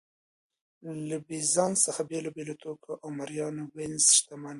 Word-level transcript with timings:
له 1.09 1.17
بېزانس 1.27 1.77
څخه 1.87 2.01
بېلابېلو 2.09 2.55
توکو 2.63 2.91
او 3.03 3.07
مریانو 3.19 3.63
وینز 3.75 4.05
شتمن 4.17 4.47
کړ 4.49 4.49